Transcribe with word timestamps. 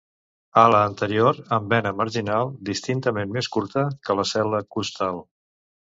Ala 0.59 0.79
anterior 0.91 1.37
amb 1.57 1.75
vena 1.75 1.91
marginal 1.99 2.49
distintament 2.71 3.35
més 3.37 3.53
curta 3.57 3.85
que 4.09 4.17
la 4.21 4.29
cel·la 4.35 4.67
costal. 4.79 5.25